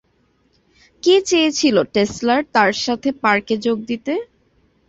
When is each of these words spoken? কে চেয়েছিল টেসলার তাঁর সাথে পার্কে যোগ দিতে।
কে 1.03 1.15
চেয়েছিল 1.29 1.75
টেসলার 1.93 2.41
তাঁর 2.55 2.71
সাথে 2.85 3.09
পার্কে 3.23 3.55
যোগ 3.65 3.77
দিতে। 3.89 4.13